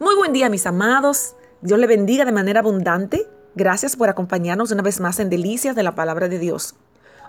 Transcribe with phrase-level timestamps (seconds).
[0.00, 1.34] Muy buen día mis amados.
[1.60, 3.28] Dios le bendiga de manera abundante.
[3.56, 6.76] Gracias por acompañarnos una vez más en Delicias de la Palabra de Dios.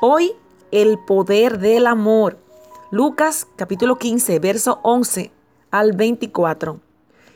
[0.00, 0.32] Hoy,
[0.70, 2.38] el poder del amor.
[2.90, 5.30] Lucas capítulo 15, verso 11
[5.70, 6.80] al 24.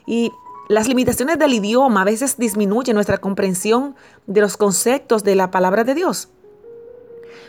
[0.07, 0.33] Y
[0.71, 5.85] las limitaciones del idioma a veces disminuyen nuestra comprensión de los conceptos de la palabra
[5.85, 6.31] de Dios.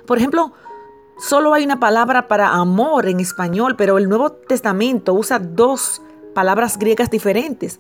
[0.06, 0.52] Por ejemplo,
[1.18, 6.02] solo hay una palabra para amor en español, pero el Nuevo Testamento usa dos
[6.34, 7.80] palabras griegas diferentes.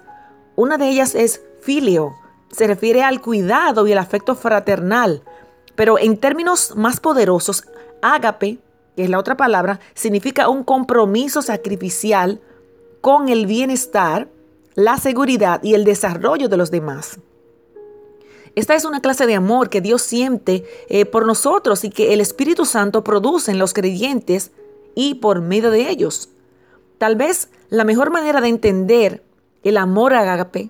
[0.55, 2.15] Una de ellas es filio,
[2.51, 5.23] se refiere al cuidado y el afecto fraternal,
[5.75, 7.63] pero en términos más poderosos,
[8.01, 8.59] ágape,
[8.95, 12.41] que es la otra palabra, significa un compromiso sacrificial
[13.01, 14.27] con el bienestar,
[14.75, 17.19] la seguridad y el desarrollo de los demás.
[18.55, 22.19] Esta es una clase de amor que Dios siente eh, por nosotros y que el
[22.19, 24.51] Espíritu Santo produce en los creyentes
[24.95, 26.29] y por medio de ellos.
[26.99, 29.23] Tal vez la mejor manera de entender
[29.63, 30.69] el amor ágape,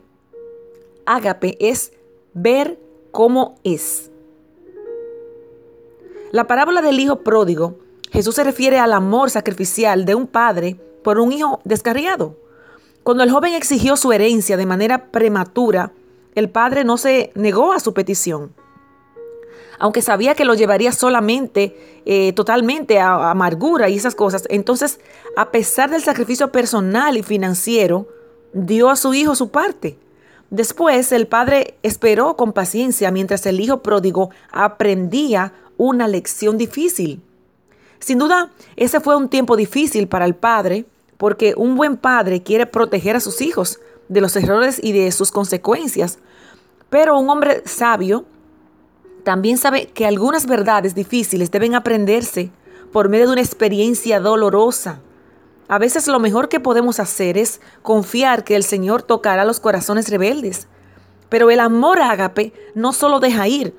[1.07, 1.91] ágape es
[2.35, 2.79] ver
[3.11, 4.11] cómo es.
[6.31, 7.79] La parábola del hijo pródigo,
[8.11, 12.37] Jesús se refiere al amor sacrificial de un padre por un hijo descarriado.
[13.01, 15.93] Cuando el joven exigió su herencia de manera prematura,
[16.35, 18.53] el padre no se negó a su petición
[19.79, 24.43] aunque sabía que lo llevaría solamente, eh, totalmente a, amargura y esas cosas.
[24.49, 24.99] Entonces,
[25.35, 28.07] a pesar del sacrificio personal y financiero,
[28.53, 29.97] dio a su hijo su parte.
[30.49, 37.21] Después, el padre esperó con paciencia mientras el hijo pródigo aprendía una lección difícil.
[37.99, 40.85] Sin duda, ese fue un tiempo difícil para el padre,
[41.17, 45.31] porque un buen padre quiere proteger a sus hijos de los errores y de sus
[45.31, 46.17] consecuencias.
[46.89, 48.25] Pero un hombre sabio
[49.29, 52.49] también sabe que algunas verdades difíciles deben aprenderse
[52.91, 55.01] por medio de una experiencia dolorosa.
[55.67, 60.09] A veces lo mejor que podemos hacer es confiar que el Señor tocará los corazones
[60.09, 60.67] rebeldes.
[61.29, 63.75] Pero el amor ágape no solo deja ir,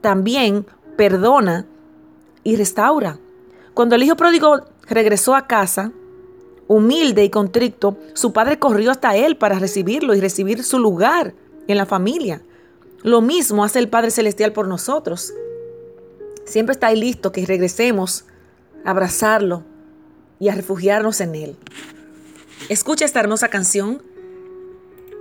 [0.00, 1.64] también perdona
[2.42, 3.20] y restaura.
[3.74, 5.92] Cuando el hijo pródigo regresó a casa,
[6.66, 11.34] humilde y contrito, su padre corrió hasta él para recibirlo y recibir su lugar
[11.68, 12.42] en la familia.
[13.02, 15.32] Lo mismo hace el Padre Celestial por nosotros.
[16.44, 18.24] Siempre está ahí listo que regresemos
[18.84, 19.64] a abrazarlo
[20.40, 21.56] y a refugiarnos en Él.
[22.68, 24.02] Escucha esta hermosa canción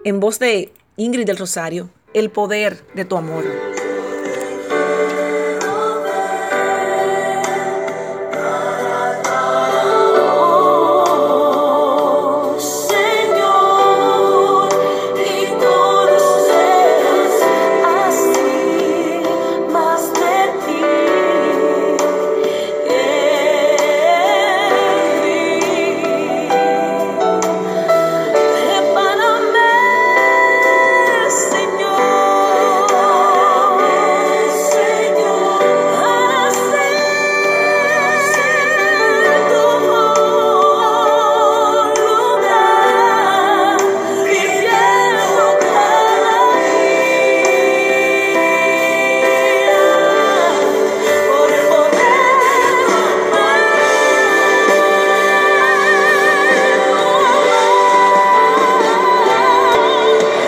[0.03, 3.43] en voz de Ingrid del Rosario, El poder de tu amor.